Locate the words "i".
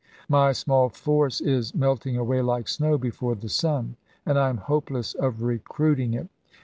4.39-4.49